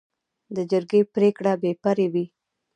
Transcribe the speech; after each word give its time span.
د 0.55 0.57
جرګې 0.71 1.01
پریکړه 1.13 1.53
بې 1.61 1.71
پرې 1.83 2.07
وي. 2.13 2.25